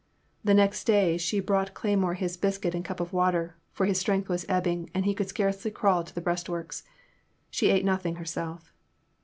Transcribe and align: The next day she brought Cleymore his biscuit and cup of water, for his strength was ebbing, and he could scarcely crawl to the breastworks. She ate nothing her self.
The 0.43 0.55
next 0.55 0.85
day 0.85 1.15
she 1.19 1.39
brought 1.39 1.75
Cleymore 1.75 2.15
his 2.15 2.35
biscuit 2.35 2.73
and 2.73 2.83
cup 2.83 2.99
of 2.99 3.13
water, 3.13 3.55
for 3.71 3.85
his 3.85 3.99
strength 3.99 4.29
was 4.29 4.47
ebbing, 4.49 4.89
and 4.95 5.05
he 5.05 5.13
could 5.13 5.27
scarcely 5.29 5.69
crawl 5.69 6.03
to 6.03 6.15
the 6.15 6.21
breastworks. 6.21 6.81
She 7.51 7.69
ate 7.69 7.85
nothing 7.85 8.15
her 8.15 8.25
self. 8.25 8.73